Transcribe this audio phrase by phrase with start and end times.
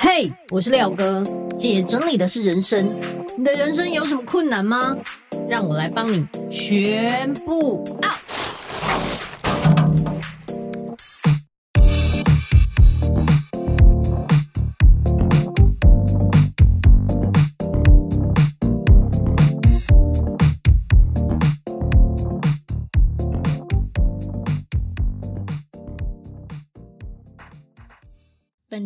[0.00, 1.24] 嘿我是廖哥，
[1.58, 2.88] 姐整理的是人生。
[3.36, 4.96] 你的人生有什么困难吗？
[5.48, 8.27] 让我来帮你全部 out。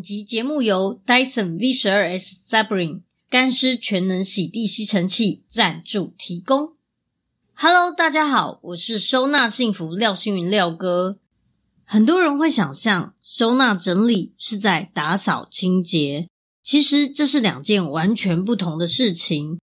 [0.03, 6.73] 本集节目由 Dyson V12S Supreme 干湿全能洗地吸尘器赞助提供。
[7.55, 11.21] Hello，大家好，我是收纳幸福廖星云廖哥。
[11.85, 16.29] 很多人会想象收纳整理是在打扫清洁，
[16.65, 19.61] 其实这是两件完全不同的事情。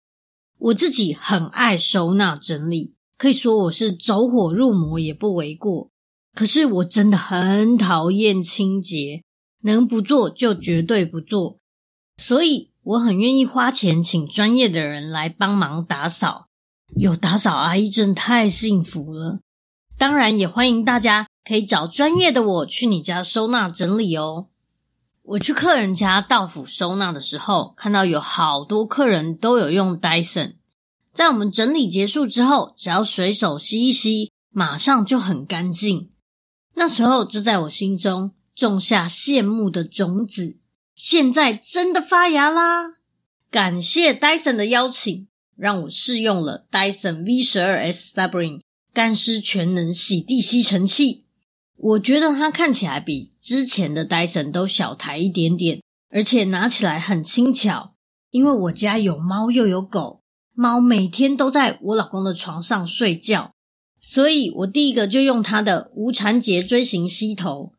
[0.57, 5.89] 我自己很爱收纳整理，可以说我是走火入魔也不为过。
[6.33, 9.23] 可是我真的很讨厌清洁。
[9.61, 11.57] 能不做就绝对不做，
[12.17, 16.47] 所以我很愿意花钱请专业的人来帮忙打扫。
[16.95, 19.39] 有打扫阿姨真太幸福了。
[19.97, 24.47] 当然也欢迎大家可以找专业的我去你家收纳整理哦。
[25.23, 30.55] 我去客人家到府收纳的时候，看到有好多客人都有用 Dyson，
[31.13, 36.11] 在我们整理结束之后，只要随手吸一吸，马上就很干净。
[36.73, 38.31] 那时候就在我心中。
[38.59, 40.57] 种下羡慕的种子，
[40.93, 42.95] 现在真的发芽啦！
[43.49, 48.59] 感谢 Dyson 的邀请，让我试用了 Dyson V12S Supreme
[48.93, 51.23] 干湿全能洗地吸尘器。
[51.77, 57.93] 我觉得它看起来比之前的 Dyson 都小台一点点，而且拿起来很轻巧。
[58.31, 60.21] 因为我家有猫又有狗，
[60.53, 63.53] 猫每天都在我老公的床上睡觉，
[64.01, 67.73] 所以我第一个就用它的无缠结锥形吸头。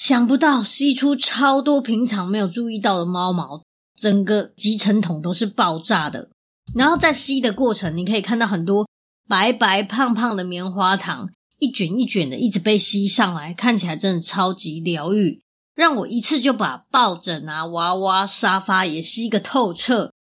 [0.00, 3.62] 想不到吸出超多平常没有注意到的猫毛，
[3.94, 6.30] 整个集尘桶都是爆炸的。
[6.74, 8.88] 然后在吸的过程，你可以看到很多
[9.28, 11.28] 白白胖胖的棉花糖，
[11.58, 15.42] 一卷一卷的一直被吸上来，看起来真的超级疗愈，
[15.74, 20.14] 让我一次就把抱枕啊、娃娃、沙发也吸个透彻。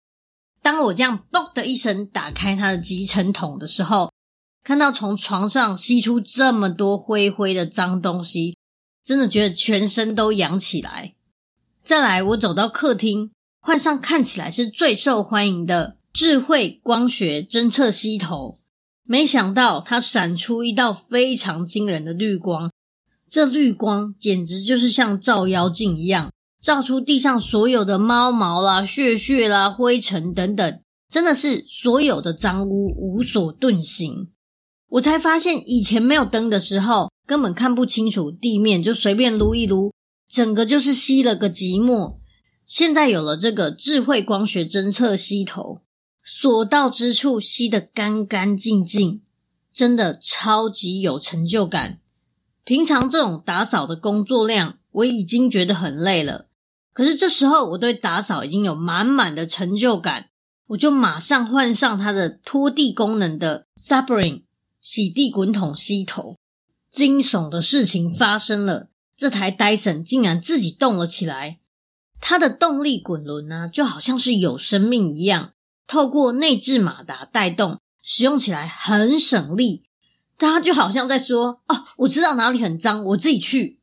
[0.60, 4.10] 当我这样“嘣”的一声打开它的集尘桶的时候，
[4.64, 8.57] 看到从床上吸出这么多灰灰的脏东西。
[9.08, 11.14] 真的觉得全身都痒起来。
[11.82, 18.58] 再来，我走到客厅，换上看起来是最受欢迎的智慧光学侦测吸头，
[19.04, 22.70] 没想到它闪出一道非常惊人的绿光。
[23.30, 26.30] 这绿光简直就是像照妖镜一样，
[26.60, 34.28] 照出地上所有的猫毛啦、屑屑啦、灰尘等等，真的是所有的脏污无所遁形。
[34.90, 39.92] 我才发现，以前没有灯的时候，根本看不清楚地面，就随便撸一撸，
[40.26, 42.16] 整个就是吸了个寂寞。
[42.64, 45.82] 现在有了这个智慧光学侦测吸头，
[46.24, 49.20] 所到之处吸得干干净净，
[49.70, 51.98] 真的超级有成就感。
[52.64, 56.46] 平常这种打扫的工作量，我已经觉得很累了，
[56.94, 60.30] 可是这时候我对打扫已经有满满的成就感，
[60.68, 64.44] 我就马上换上它的拖地功能的 Supreme
[64.80, 66.36] 洗地滚筒吸头。
[66.90, 71.58] 惊悚的事情发生了，这台 Dyson 竟然自己动了起来。
[72.20, 75.52] 它的动力滚轮呢，就好像是有生命一样，
[75.86, 79.84] 透过内置马达带动，使用起来很省力。
[80.36, 83.80] 它就好像在说：“哦，我知道哪里很脏，我自己去。”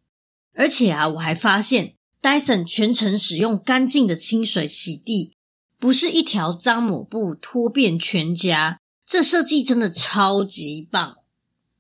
[0.56, 5.36] 而且啊，我还发现 Dyson 全程使用干净的清水洗地，
[5.78, 8.80] 不是一条脏抹布拖遍全家。
[9.06, 11.18] 这设计真的超级棒。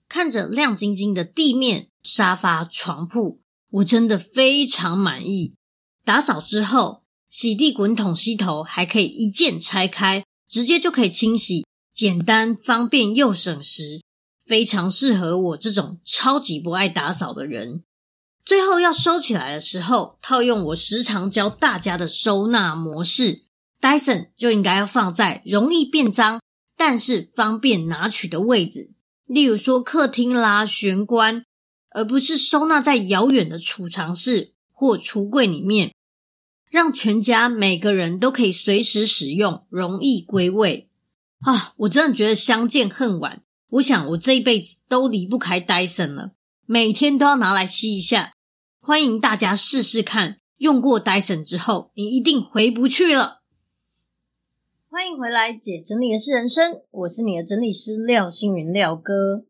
[0.07, 5.55] 看着亮晶晶的地面、沙发、床铺，我真的非常满意。
[6.03, 14.01] 打扫之后，洗地滚筒吸头还可以一键拆开，直接就可以清洗，简单方便又省时，
[14.45, 17.83] 非常适合我这种超级不爱打扫的人。
[18.45, 23.45] 最后要收起来的时候，套用我时常教大家的收纳模式
[23.81, 26.39] ，Dyson 就应该要放在容易变脏，
[26.77, 28.94] 但是方便拿取的位置。
[29.25, 31.43] 例如说客厅啦、玄关，
[31.89, 35.93] 而不是收纳在遥远的储藏室或橱柜里面，
[36.69, 40.89] 让全家每个人都可以随时使用，容易归位
[41.39, 41.73] 啊！
[41.77, 43.41] 我真的觉得相见恨晚。
[43.69, 46.33] 我想我这一辈子都离不开 Dyson 了，
[46.65, 48.33] 每天都要拿来吸一下。
[48.79, 53.41] 欢迎大家试试看，用过 Dyson 之后，你一定回不去了。
[54.95, 59.43] 欢迎回来，姐整理的是人生，我是你的整理师廖星云廖哥。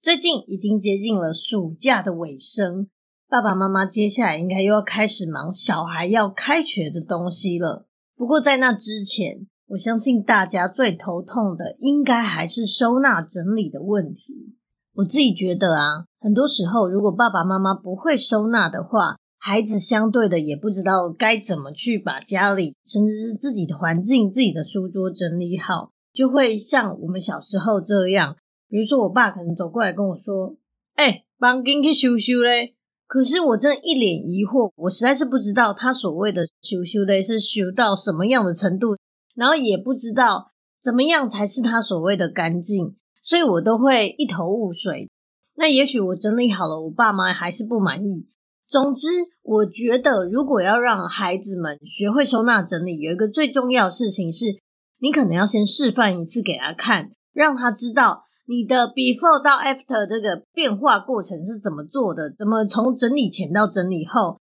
[0.00, 2.86] 最近已经接近了暑假的尾声，
[3.28, 7.88] 爸爸妈妈接下来应该又要开始忙小孩要开学的东西了。
[8.14, 14.54] 不过在那之前，我相信大家最头痛的应该还是收纳整理的问题。
[14.94, 19.16] 我自己觉得啊，很多时候如果爸爸妈妈不会收纳的话，
[19.48, 28.36] 孩子相对的也不知道该怎么去把家里，甚至是自己的环境、自己的书桌整理好，就会像我们小时候这样。
[28.68, 30.54] 比如说，我爸可能走过来跟我说
[30.96, 32.74] ：“哎，帮紧去修修嘞。”
[33.08, 38.98] 可是我真的一脸疑惑，我实在是不知道他所谓的修修嘞是修到什么样的程度，
[39.34, 45.08] 然后也不知道怎么样才是他所谓的干净，所以我都会一头雾水。
[45.56, 48.26] 那也许我整理好了，我爸妈还是不满意。
[48.68, 49.08] 总之，
[49.42, 54.58] 我觉得如果要让孩子们学会收纳整理，有一个最重要的事情是，
[55.00, 58.24] 你可能要先示范一次给他看，让他知道。
[58.46, 62.30] 你的 before 到 after 这个变化过程是怎么做的？
[62.36, 64.38] 怎么从整理前到整理后？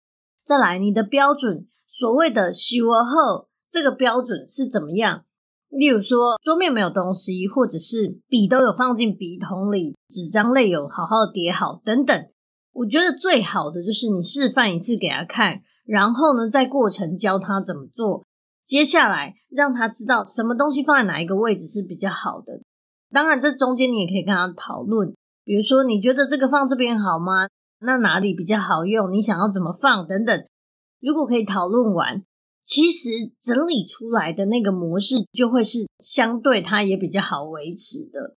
[0.45, 5.23] 再来，你的标准，所谓的修后这个标准是怎么样？
[5.69, 12.27] 例如说，桌面没有东西，或者是笔都有放进笔筒里，纸张类有好好叠好等等。
[12.73, 18.25] 我觉得最好的就是你示范一次给他看，然后呢，在过程教他怎么做。
[18.63, 22.61] 接下来让他知道什么东西放在哪一个位置是比较好的。
[23.11, 25.13] 当然，这中间你也可以跟他讨论，
[25.43, 27.47] 比如说你觉得这个放这边好吗？
[27.81, 29.11] 那哪里比较好用？
[29.11, 30.47] 你想要怎么放等等。
[31.01, 32.23] 如果可以讨论完，
[32.63, 33.09] 其实
[33.41, 38.37] 整理出来的那个模式就会是相对它也比较好维持的。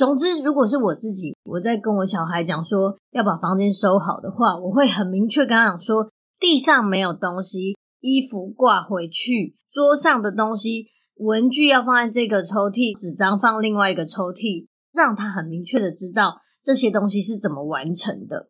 [0.00, 10.86] 总之，如果是我自己，我在跟我小孩讲说要把房间收好的话，我会很明确跟他讲说，地上没有东西，衣服挂回去，桌上的东西。
[11.16, 18.48] 文具要放在这个抽屉，纸张放另外一个抽屉，让他很明确的知道这些东西是怎么完成的。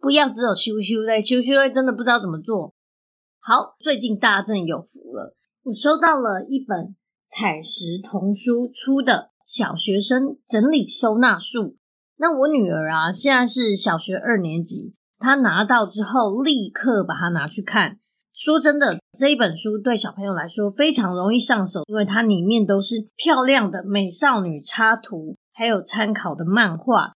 [0.00, 2.72] 不要只有修修在，修修在真的不知道怎么做。
[3.40, 9.12] 好，最近大正有福了，我收到了一本采石童书出的
[9.46, 11.62] 《小学生整理收纳术》。
[12.16, 18.00] 那我女儿啊，现在是小学二年级，她拿到之后立刻把它拿去看。
[18.34, 27.12] 说真的，这一本书对小朋友来说非常容易上手，因为它里面都是漂亮的美少女插图，还有参考的漫画，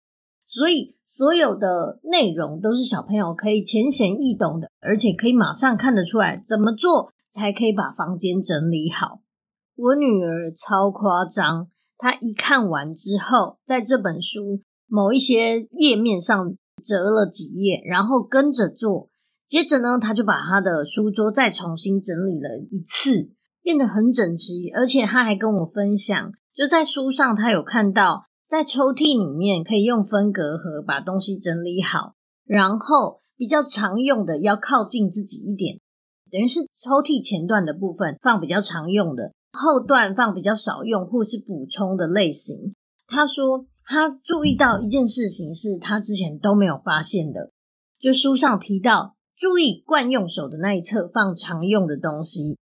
[0.46, 9.22] 所以所有的内容都是小朋友可以浅显易懂的，而且可以马上看得出来怎么做才可以把房间整理好。
[9.76, 19.10] 我女儿超夸张，他一看完之后，在这本书某一些页面上折了几页，然后跟着做。
[19.46, 24.70] 接着呢，他就把他的书桌再重新整理了一次，变得很整齐。
[24.72, 32.16] 而且他还跟我分享，就在书上他有看到，在抽屉里面可以用分隔盒把东西整理好，
[32.46, 35.80] 然后比较常用的要靠近自己一点，
[36.30, 42.74] 等于是抽屉前段的部分放比较常用的，后段放比较少用或是补充的类型。
[43.08, 47.52] 他说他注意到一件事情是他之前都没有发现的，
[48.00, 49.16] 就书上提到。
[49.40, 52.58] 注意惯用手的那一侧放常用的东西，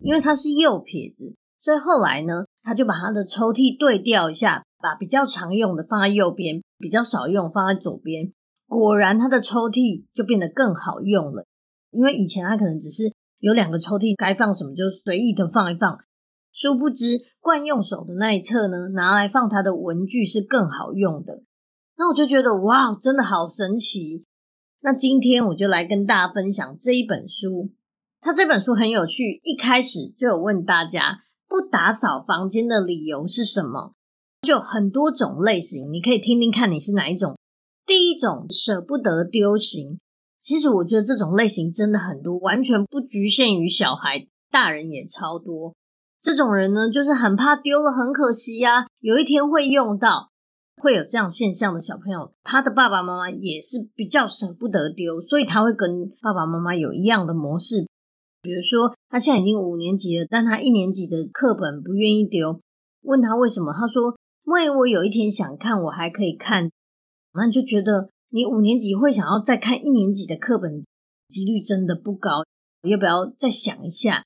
[0.00, 8.32] 因为他是右撇子，所以后来呢，他就把他的抽屉对调一下，把比较常用的放在右边，比较少用放在左边。
[8.66, 11.44] 果然，他的抽屉就变得更好用了。
[11.92, 13.04] 因为以前他可能只是
[13.38, 15.96] 有两个抽屉，该放什么就随意的放一放。
[16.56, 21.42] 殊不知，惯用手的那一侧呢，拿来放他的文具是更好用的。
[21.98, 24.24] 那我就觉得，哇，真的好神奇。
[24.80, 27.72] 那今天我就来跟大家分享这一本书。
[28.22, 33.92] 它这本书很有趣，一开始就有问大家不打扫房间的理由是什么，
[34.40, 37.36] 就很多种类型，你可以听听看你是哪一种。
[37.84, 40.00] 第一种舍不得丢型，
[40.40, 45.74] 其实我觉得这种类型真的很多，完全不局限于小孩，大人也超多。
[46.26, 50.30] 这种人呢，就是很怕丢了很可惜呀，有一天会用到。
[50.82, 57.86] 会有这样现象的小朋友，他的爸爸妈妈也是比较舍不得丢，所以他会跟爸爸妈妈有一样的模式。
[58.42, 62.60] 比如说，他现在已经五年级了，但他一年级的课本不愿意丢。
[63.02, 66.68] 问他为什么，他说：“因为我有一天想看，我还可以看。”
[67.34, 70.82] 那你就觉得你五年级会想要再看一年级的课本，
[71.28, 72.42] 几率真的不高。
[72.82, 74.24] 要不要再想一下？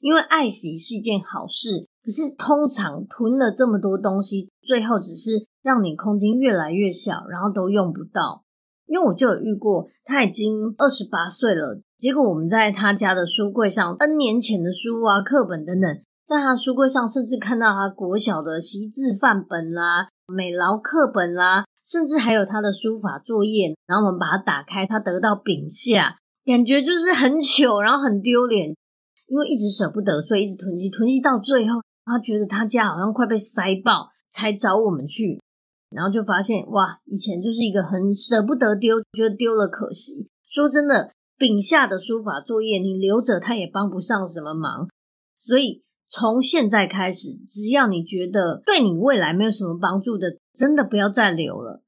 [0.00, 5.46] 因为爱惜是一件好事，可是通常囤了这么多东西，最后只是。
[5.62, 8.44] 让你空间越来越小，然后都用不到。
[8.86, 23.74] 因为我就有遇过，他已经二十八岁了，结果我们在他家的书柜上，N 年前的书啊、课本等等，在他书柜上，甚至看到他国小的习字范本啦、美劳课本啦，甚至还有他的书法作业。
[23.86, 26.16] 然后我们把它打开，他得到丙下，
[26.46, 28.74] 感觉就是很糗，然后很丢脸，
[29.30, 35.40] 因为一直舍不得，所以一直囤积，囤积到最后，他觉得他家好像快被塞爆，才找我们去。
[35.90, 40.28] 然后就发现哇，以前就是一个很舍不得丢，觉得丢了可惜。
[40.44, 44.88] 说真的，丙下的书法作业你留着，他也帮不上什么忙。
[45.38, 51.82] 所以从现在开始，只要你觉得对你未来没有什么帮助的，真的不要再留了。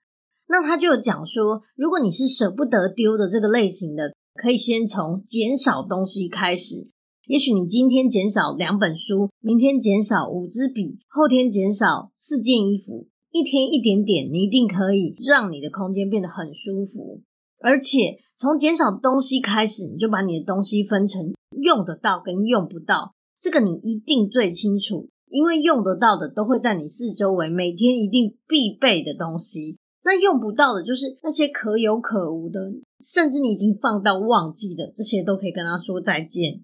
[0.46, 6.91] 那他就有讲说，如果你是舍不得丢的这个类型的，可以先从减少东西开始。
[7.28, 13.06] 也许你今天减少两本书，明天减少五支笔，后天减少四件衣服。
[13.30, 17.22] 一天一点点，你一定可以让你的空间变得很舒服。
[17.60, 25.08] 而且从减少东西开始，你就把你的东西分成用得到跟用不到，这个你一定最清楚。
[25.30, 29.78] 因为用得到的都会在你四周围，每天一定必备的东西。
[30.04, 32.60] 那用不到的，就是那些可有可无的，
[33.00, 36.60] 甚至你已经放到忘记的，这些都可以跟他说再见。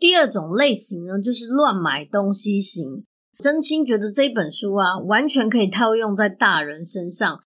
[0.00, 3.04] 第二种类型呢，就是乱买东西型。
[3.38, 7.40] 真心觉得这本书啊，完全可以套用在大人身上。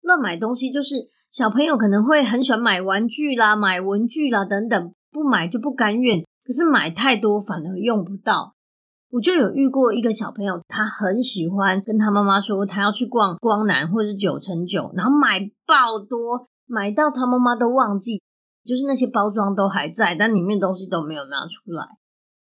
[0.00, 0.96] 乱买东西就是
[1.30, 8.54] 小朋友可能会很喜欢买玩具啦、买文具啦等等，不买就不甘愿，可是买太多反而用不到。
[9.10, 18.20] 我就有遇过一个小朋友，他很喜欢跟他妈妈说，他要去逛光南或者是九成九，然后买爆多，买到他妈妈都忘记，
[18.64, 21.86] 就是那些包装都还在，但里面东西都没有拿出来。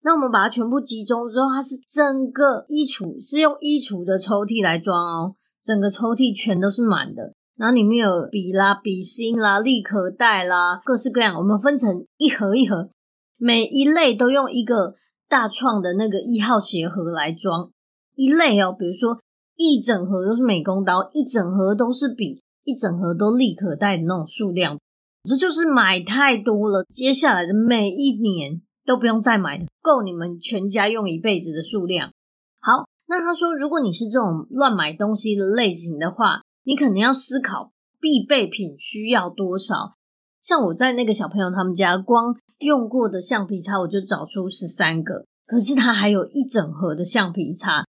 [0.03, 7.33] 那我们把它全部集中之后，它是整个衣橱，是用衣橱的抽屉来装哦，整个抽屉全都是满的。
[7.55, 11.35] 然后里面有笔啦、笔芯啦、立可带啦，各式各样。
[11.37, 12.89] 我们分成一盒一盒，
[13.37, 14.95] 每一类都用一个
[15.29, 17.69] 大创的那个一号鞋盒来装
[18.15, 18.75] 一类哦。
[18.75, 19.19] 比如说
[19.55, 24.79] 一整盒都是美工刀，一整盒都是笔，一整盒都立可带的那种数量，
[25.23, 26.83] 这就是买太多了。
[26.89, 28.61] 接下来的每一年。
[28.83, 32.11] 都不用再买了，够你们全家用一辈子的数量。
[32.59, 39.93] 好，那他说，如果你是这种乱买东西的类型的话，你可能要思考必备品需要多少。
[40.41, 47.85] 像我在那个小朋友他们家，光用过的橡皮擦我就找出十三个，可是他还有一整盒的橡皮擦，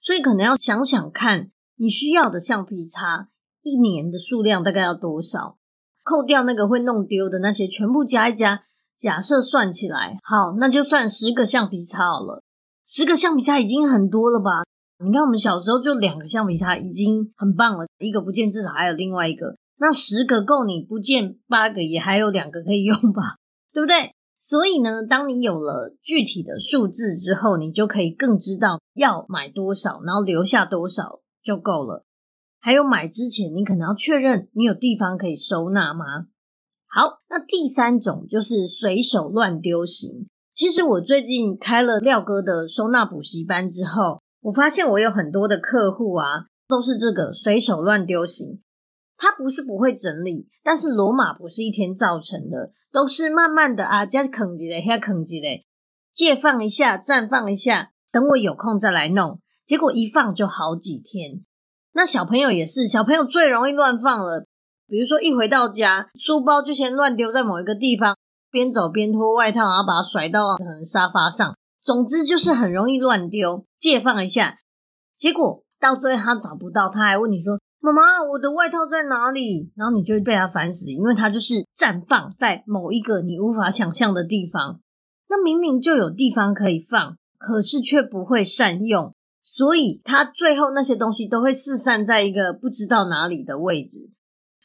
[0.00, 3.28] 所以可能要想想看你需要的橡皮擦
[3.62, 5.56] 一年的数量大概要多少，
[6.02, 8.62] 扣掉那个会弄丢的那些，全部加一加。
[8.96, 12.42] 假设算起来，好，那就算十个橡皮擦好了。
[12.86, 14.62] 十个橡皮擦已经很多了吧？
[15.04, 19.56] 你看我们小时候就两个橡皮擦已经很棒了，一个不见至少还有另外一个。
[19.78, 23.36] 那十个够你不见八个也还有两个可以用吧？
[23.74, 24.14] 对不对？
[24.38, 32.04] 所以呢，当你有了具体的数字之后，你就可以更知道要买多少，然后留下多少就够了。
[32.64, 36.28] 还有买之前，你可能要确认你有地方可以收纳吗？
[36.86, 40.28] 好，那第三种就是随手乱丢型。
[40.54, 48.62] 其实我最近开了廖哥的收纳补习班之后，我发现我有很多的客户啊，都是这个随手乱丢型。
[49.16, 55.64] 他不是不会整理，但是罗马不是一天造成的，都是慢慢的啊，加坑几嘞，加坑几嘞，
[56.12, 59.40] 借放一下，暂放一下，等我有空再来弄。
[59.66, 61.44] 结果一放就好几天。
[61.94, 64.46] 那小朋友也是，小朋友最容易乱放了。
[64.88, 68.16] 比如说，一回到家，书包就先乱丢在某一个地方，
[68.50, 71.54] 边走边脱外套，然后把它甩到可能沙发上。
[71.80, 74.58] 总之就是很容易乱丢，借放一下，
[75.16, 84.80] 结果到最后他找不到，他还问你说：“妈妈，我的外套在哪里？”然后你就会被他烦死，因为他就是绽放在某一个你无法想象的地方。
[85.28, 89.14] 那明明就有地方可以放，可是却不会善用，
[89.54, 94.08] 所以他最后那些东西都会四散在一个不知道哪里的位置。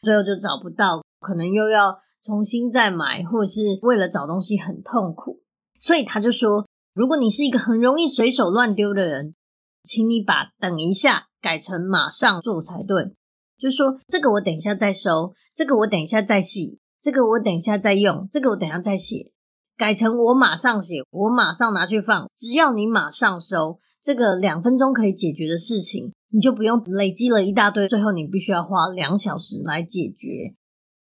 [0.00, 5.42] 最后就找不到，可能又要重新再买，或者是为了找东西很痛苦。
[5.78, 9.34] 所以他就说，如果你是一个很容易随手乱丢的人，
[9.82, 13.14] 请你把等一下改成马上做才对。
[13.58, 19.32] 就说这个我等一下再收，这个我等一下再洗，这个我等一下再用，这个我等一下再写，
[19.76, 22.30] 改成我马上写，我马上拿去放。
[22.34, 26.12] 只要你马上收，这个两分钟可以解决的事情。
[26.30, 30.54] 你就不用累积了一大堆，最后你必须要花两小时来解决。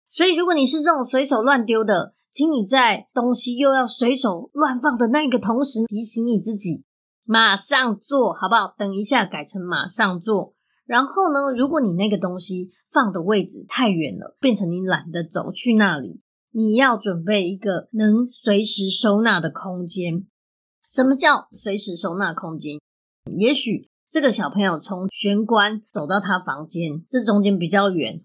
[0.09, 6.85] 所以，如果你是这种随手乱丢的，请你在东西又要随手乱放的那个同时，提醒你自己
[7.25, 8.75] 马上做好不好？
[8.78, 10.54] 等一下改成马上做。
[10.87, 20.25] 然后呢，如果你那个东西放的位置太远了，变成你懒得走去那里，你要准备一个能随时收纳的空间。
[20.90, 22.80] 什么叫随时收纳空间？
[23.37, 23.88] 也许。
[24.12, 28.20] 这个小朋友从玄关走到他房间，这中间比较远，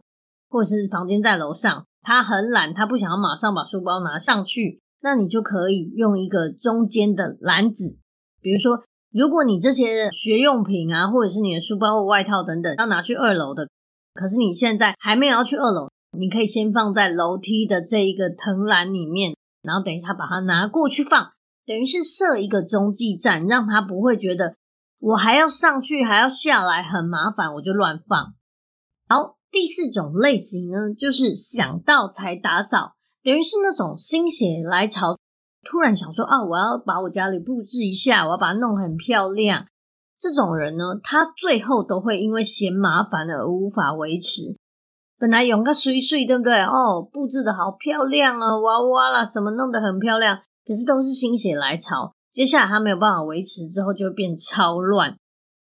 [0.49, 7.99] 或者是房间在楼上，他很懒，他不想要马上把书包拿上去，那你就可以用一个中间的篮子，
[8.41, 13.69] 比如说，如果你这些学用品啊，或者是你的书包或外套等等要拿去二楼的，
[14.15, 21.33] 可是你现在还没有要去二楼，你可以先放在楼梯的这一个藤篮里面，然后等一下把它拿过去放，
[21.65, 24.55] 等于是设一个中继站，让他不会觉得。
[24.99, 28.33] 我还要上去，还要下来，很麻烦，我就乱放。
[29.07, 35.17] 好，第四种类型呢，就是想到才打扫，等于是那种心血来潮，
[35.63, 39.67] 突然想说啊，我要把我家里布置一下，我要把它弄很漂亮。
[40.17, 44.57] 这种人呢，他最后都会因为嫌麻烦而无法维持。
[45.19, 46.63] 本来有个水水，对不对？
[46.63, 52.13] 哦，布置得好漂亮啊，娃娃啦，什么弄得很漂亮，可是都是心血来潮。
[52.31, 55.15] 接下来他没有办法维持之后，就会变超乱。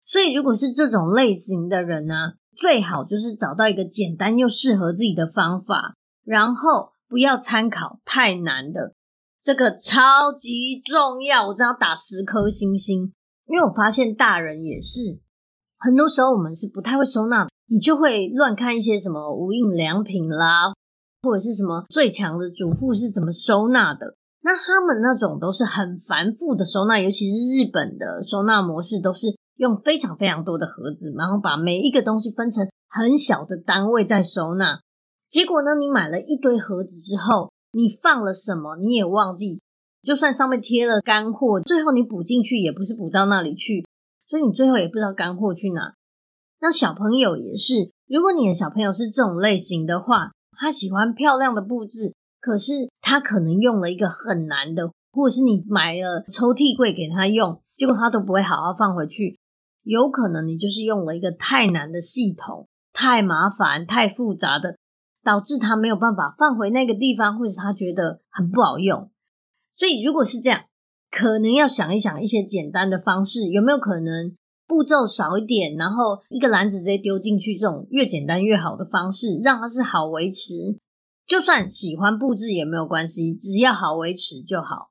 [0.06, 8.94] 所以，如果是这种类型的人呢，最好就是找到一个简单又适合自己的方法，然后不要参考太难的。
[9.42, 13.12] 这个超级重要，我真要打十颗星星。
[13.46, 15.20] 因为我发现大人也是，
[15.78, 20.72] 很多时候我们是不太会收纳，你就会乱看一些什么无印良品啦，
[21.22, 24.16] 或者是什么最强的主妇是怎么收纳的。
[24.46, 34.80] 那他们那种都是很繁复的收纳，尤其是日本的收纳模式，都是用非常非常多的盒子，然后把每一个东西分成很小的单位再收纳。
[35.30, 39.62] 结果呢，你买了一堆盒子之后，你放了什么你也忘记，
[40.02, 43.86] 就算上面贴了干货，最后你补进去也不是补到那里去，
[44.28, 45.94] 所以你最后也不知道干货去哪。
[46.60, 52.12] 那小朋友也是，如果你的小朋友是这种类型的话，他喜欢漂亮的布置。
[52.44, 59.38] 可是他可能用了一个很难的，或者是你买了抽屉柜给他用，结果他都不会好好放回去。
[59.82, 64.76] 有可能你就是用了一个太难的系统，太麻烦、太复杂的，
[65.22, 69.10] 导致他没有办法放回那个地方，或者他觉得很不好用。
[69.72, 70.64] 所以如果是这样，
[71.10, 80.78] 可能要想一想一些简单的方式，有没有可能步骤少一点，然后一个篮子直接丢进去，这种越简单越好的方式，让它是好维持。
[81.26, 84.90] 就算喜欢布置也没有关系，只要好维持就好。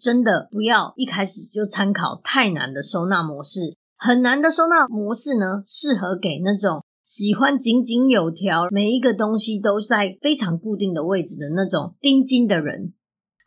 [0.00, 12.94] 真的不要一开始就参考太难的收纳模式，很难的收纳模式呢，适合给那种喜欢井井有条，每一个东西都在非常固定的位置的那种钉金的人。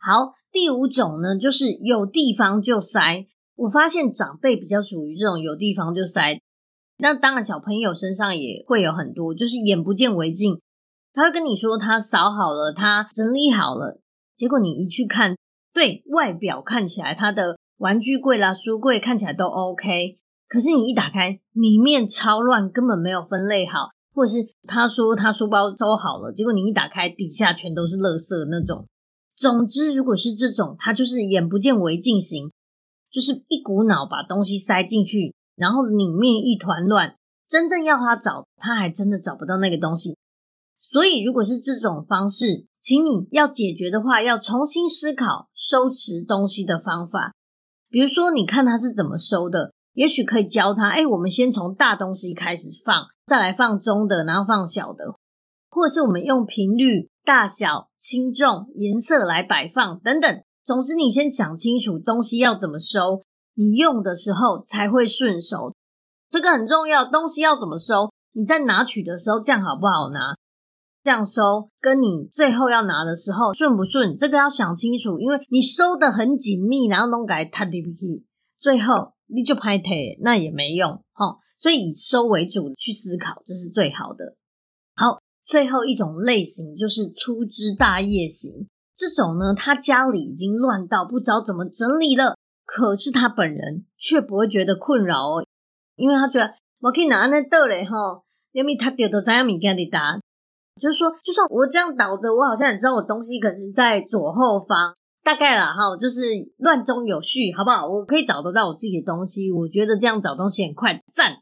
[0.00, 3.26] 好，第五种呢，就是有地方就塞。
[3.56, 6.40] 我发现长辈比较属于这种有地方就塞，
[6.98, 10.60] 那当然小朋友身上也会有很多，就是眼不见为净。
[11.16, 14.02] 他会跟你说他扫好了，他整理好了，
[14.36, 15.34] 结果你一去看，
[15.72, 28.86] 对外表看起来他的玩具柜啦、书柜看起来都 OK，可是你一打开，里面超乱，根本没有分类好，或者是他说他书包收好了，结果你一打开，底下全都是垃圾那种。
[29.34, 32.52] 总之，如果是这种，他就是眼不见为净型，
[33.10, 37.16] 就是一股脑把东西塞进去，然后里面一团乱，
[37.48, 40.14] 真正要他找，他还真的找不到那个东西。
[40.78, 47.34] 所以，如果是这种方式，请你要解决的话，要重新思考收拾东西的方法。
[47.88, 55.14] 比如说，你看他是怎么收的，也许可以教他：哎，我们先从大东西开始放，再来放中的，然后放小的，
[55.70, 60.42] 或者是我们用频率、大小、轻重、颜色来摆放等等。
[60.64, 63.20] 总之，你先想清楚东西要怎么收，
[63.54, 65.74] 你用的时候才会顺手。
[66.28, 70.34] 这个很重要，东西要怎么收，你在拿取的时候，这样好不好拿？
[71.06, 78.24] 这样收，跟你最后要拿的时候顺不顺，这个要想清楚，因为你收得很紧密，然后弄改太皮皮，
[78.58, 81.38] 最后你就拍腿，那也没用齁。
[81.56, 84.34] 所以以收为主去思考，这是最好的。
[84.96, 88.66] 好，最后一种类型就是粗枝大叶型，
[88.96, 95.46] 这种呢，他家里已经乱到不知道怎么整理了，可是他本人却不会觉得困扰哦，
[95.94, 97.94] 因为他觉得我可以拿那倒嘞哈，
[98.50, 100.18] 因为他丢都在物件里打。
[100.80, 106.20] 就是说，就算我这样倒着，我好像也知道我东西可能在左后方，大概啦哈，就是
[106.58, 107.88] 乱中有序，好不好？
[107.88, 111.38] 我可以找得到我自己的东西，我觉得这样找东西很快，赞！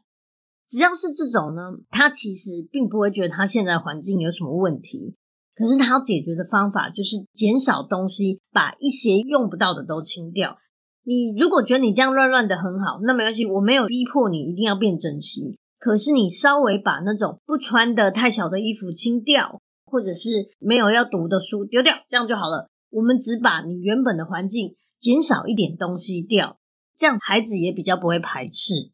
[0.67, 5.15] 只要是这种呢，他其实并不会觉得他现在环境有什么问题，
[5.53, 10.57] 可是他要解决的方法就是减少东西，把一些用不到的都清掉。
[11.03, 15.59] 你如果觉得你这样乱乱的很好，那没关系，我没有逼迫你一定要变整齐。
[15.77, 22.69] 可是你稍微把那种不穿的太小的衣服清掉，或者是没有要读的书丢掉，这样就好了。
[22.89, 26.59] 我们只把你原本的环境减少一点东西掉，
[26.95, 28.91] 这样孩子也比较不会排斥。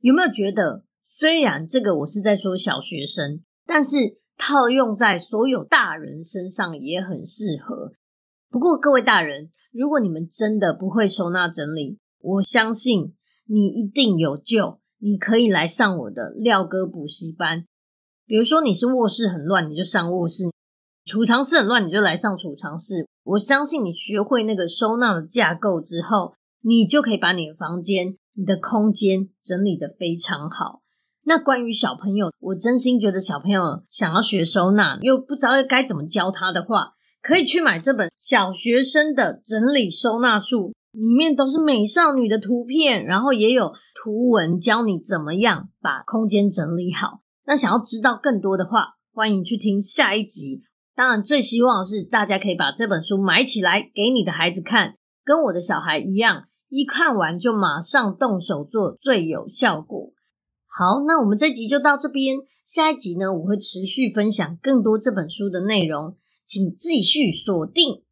[0.00, 7.88] 有没有觉得，虽然这个我是在说小学生，但是套用在所有大人身上也很适合。
[8.50, 13.14] 不过各位大人，如果你们真的不会收纳整理，我相信
[13.46, 14.81] 你一定有救。
[15.04, 17.66] 你可以来上我的廖哥补习班。
[18.24, 20.44] 比如说你是卧室很乱，你就上卧室；
[21.04, 23.08] 储藏室很乱，你就来上储藏室。
[23.24, 30.82] 我相信你学会那个收纳的架构之后，你就可以把你的房间、你的空间整理得非常好。
[31.24, 36.92] 那关于小朋友，我真心觉得小朋友想要学收纳，又不知道该怎么教他的话。
[37.20, 47.22] 可以去买这本小学生的整理收纳术，里面都是美少女的图片，然后也有图文教你怎么样把空间整理好。
[47.44, 50.62] 那想要知道更多的话，欢迎去听下一集。
[50.94, 60.12] 当然，最希望是大家可以把这本书买起来给你的孩子看，跟我的小孩一样，一看完就马上动手做，最有效果。
[60.66, 66.16] 好，那我们这集就到这边，下一集呢，我会持续分享更多这本书的内容。
[66.44, 68.02] 请继续锁定。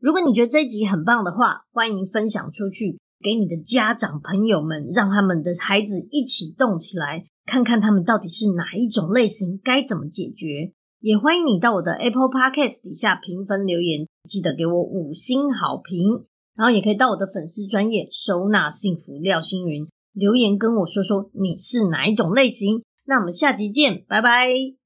[0.00, 10.72] 如果你觉得这一集很棒的话，欢迎分享出去给你的家长朋友们，让他们的孩子一起动起来，看看他们到底是哪一种类型，该怎么解决。
[11.00, 16.26] 也欢迎你到我的 Apple Podcast 底下评分留言，记得给我五星好评。
[16.56, 22.82] 然后也可以到我的粉丝专业收纳幸福廖星云留言跟我说说你是哪一种类型。
[23.04, 24.77] 那我们下集见，拜拜。